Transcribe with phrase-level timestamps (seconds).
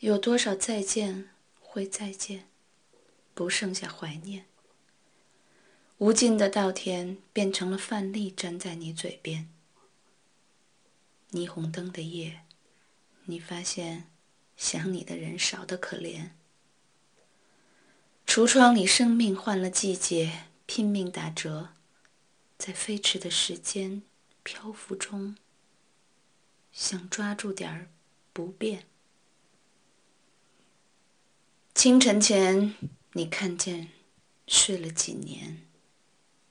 [0.00, 2.48] 有多少再见会再见，
[3.32, 4.44] 不剩下怀念。
[5.98, 9.48] 无尽的稻田变成了范例，粘在你嘴边。
[11.32, 12.42] 霓虹灯的夜，
[13.24, 14.10] 你发现
[14.56, 16.32] 想你的人少得可怜。
[18.26, 21.70] 橱窗里，生命换了季节，拼命打折，
[22.58, 24.02] 在飞驰的时间
[24.42, 25.36] 漂浮中，
[26.70, 27.90] 想抓住点儿
[28.34, 28.86] 不变。
[31.76, 32.74] 清晨前，
[33.12, 33.90] 你看见
[34.48, 35.60] 睡了几年。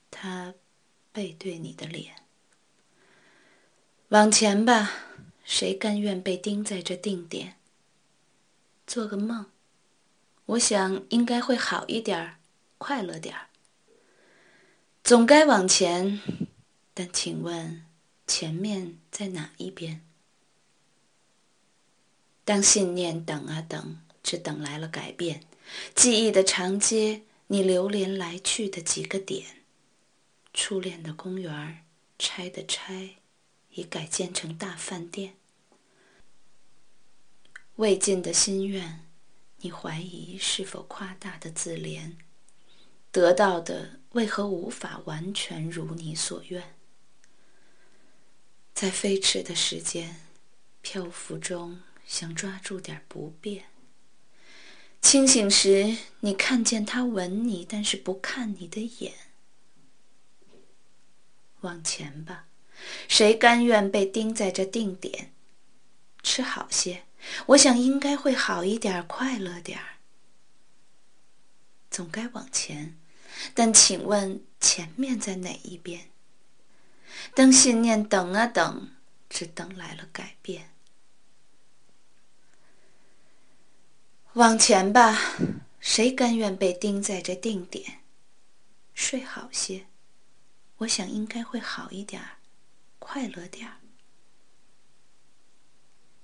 [0.08, 0.54] 他
[1.12, 2.14] 背对你的脸，
[4.10, 4.88] 往前吧，
[5.44, 7.56] 谁甘愿被钉在这定点？
[8.86, 9.46] 做个梦，
[10.46, 12.38] 我想应该会好一点儿，
[12.78, 13.48] 快乐点儿。
[15.02, 16.20] 总该往前，
[16.94, 17.84] 但请问
[18.28, 20.06] 前面在哪一边？
[22.44, 25.44] 当信念等啊等，只等来了改变，
[25.94, 29.62] 记忆的长街，你流连来去的几个点。
[30.52, 31.84] 初恋的公园
[32.18, 33.18] 拆的拆，
[33.70, 35.36] 已改建成大饭店。
[37.76, 39.06] 未尽的心愿，
[39.58, 42.16] 你怀疑是否夸大的自怜？
[43.12, 46.74] 得到的为何无法完全如你所愿？
[48.74, 50.16] 在飞驰的时间
[50.82, 53.66] 漂浮中，想抓住点不变。
[55.06, 59.12] 清醒时，你看见他吻你，但是不看你的眼。
[61.60, 62.46] 往前吧，
[63.06, 65.32] 谁甘愿被钉在这定点？
[66.24, 67.04] 吃好些，
[67.46, 69.98] 我想应该会好一点，快乐点儿。
[71.88, 72.98] 总该往前，
[73.54, 76.08] 但请问前面在哪一边？
[77.32, 78.90] 当信念等啊等，
[79.30, 80.72] 只等来了改变。
[84.36, 85.18] 往前吧，
[85.80, 88.02] 谁甘愿被钉在这定点？
[88.92, 89.86] 睡好些。
[90.76, 92.36] 我想应该会好一点儿，
[92.98, 93.78] 快乐点儿。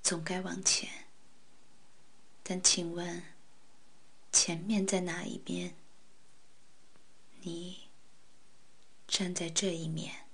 [0.03, 0.91] 总该往前，
[2.43, 3.23] 但请问，
[4.31, 5.75] 前面在哪一边？
[7.41, 7.89] 你
[9.09, 10.27] 站在这一面。